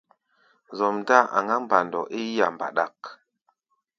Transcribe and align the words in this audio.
Zɔm-dáa 0.77 1.29
aŋá 1.37 1.55
mbandɔ 1.63 2.01
é 2.17 2.19
yí-a 2.29 2.47
ɓaɗak. 2.59 2.99